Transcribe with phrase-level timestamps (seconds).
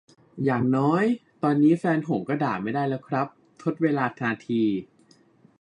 [0.45, 1.03] อย่างน้อย
[1.43, 3.27] ตอนนี้แฟนหงส์ก็ด่าไม่ได้แล้วครับ
[3.63, 4.63] ทดเวลา นาที